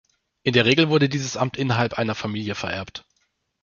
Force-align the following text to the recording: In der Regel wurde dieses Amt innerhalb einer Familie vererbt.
In 0.41 0.53
der 0.53 0.65
Regel 0.65 0.89
wurde 0.89 1.09
dieses 1.09 1.37
Amt 1.37 1.57
innerhalb 1.57 1.93
einer 1.93 2.15
Familie 2.15 2.55
vererbt. 2.55 3.05